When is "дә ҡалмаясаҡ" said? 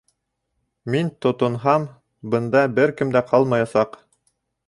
3.17-3.97